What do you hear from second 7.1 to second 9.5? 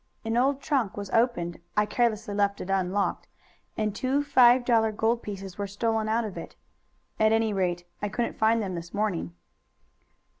At any rate, I couldn't find them this morning."